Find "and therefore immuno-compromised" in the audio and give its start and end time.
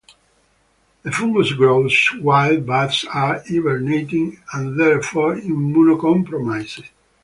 4.51-6.85